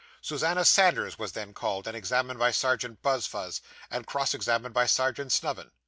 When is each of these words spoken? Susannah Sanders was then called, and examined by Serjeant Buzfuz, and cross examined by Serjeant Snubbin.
Susannah 0.19 0.65
Sanders 0.65 1.19
was 1.19 1.33
then 1.33 1.53
called, 1.53 1.87
and 1.87 1.95
examined 1.95 2.39
by 2.39 2.49
Serjeant 2.49 3.03
Buzfuz, 3.03 3.61
and 3.91 4.07
cross 4.07 4.33
examined 4.33 4.73
by 4.73 4.87
Serjeant 4.87 5.31
Snubbin. 5.31 5.69